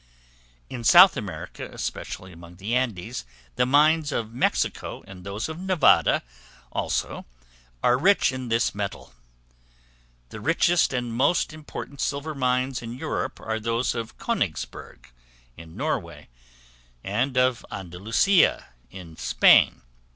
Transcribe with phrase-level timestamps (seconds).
[0.67, 3.23] In South America, especially among the Andes;
[3.55, 6.23] the mines of Mexico, and those of Nevada,
[6.71, 7.27] also,
[7.83, 9.13] are rich in this metal.
[10.29, 15.05] The richest and most important silver mines in Europe are those of Königsberg,
[15.55, 16.29] in Norway,
[17.03, 19.83] and of Andalusia, in Spain.